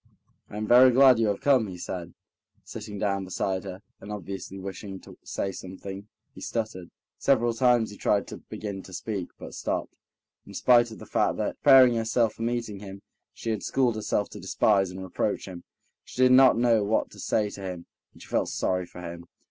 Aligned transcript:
"I 0.49 0.57
am 0.57 0.65
very 0.65 0.89
glad 0.89 1.19
you 1.19 1.27
have 1.27 1.41
come," 1.41 1.67
he 1.67 1.77
said, 1.77 2.15
sitting 2.63 2.97
down 2.97 3.23
beside 3.23 3.65
her, 3.65 3.83
and 3.99 4.11
obviously 4.11 4.57
wishing 4.57 4.99
to 5.01 5.15
say 5.23 5.51
something, 5.51 6.07
he 6.33 6.41
stuttered. 6.41 6.89
Several 7.19 7.53
times 7.53 7.91
he 7.91 7.97
tried 7.97 8.25
to 8.29 8.37
begin 8.37 8.81
to 8.81 8.93
speak, 8.93 9.29
but 9.37 9.53
stopped. 9.53 9.93
In 10.47 10.55
spite 10.55 10.89
of 10.89 10.97
the 10.97 11.05
fact 11.05 11.37
that, 11.37 11.57
preparing 11.59 11.93
herself 11.93 12.33
for 12.33 12.41
meeting 12.41 12.79
him, 12.79 13.03
she 13.31 13.51
had 13.51 13.61
schooled 13.61 13.93
herself 13.95 14.27
to 14.31 14.39
despise 14.39 14.89
and 14.89 15.03
reproach 15.03 15.47
him, 15.47 15.65
she 16.03 16.19
did 16.23 16.31
not 16.31 16.57
know 16.57 16.83
what 16.83 17.11
to 17.11 17.19
say 17.19 17.51
to 17.51 17.61
him, 17.61 17.85
and 18.13 18.23
she 18.23 18.27
felt 18.27 18.49
sorry 18.49 18.87
for 18.87 19.01
him. 19.01 19.25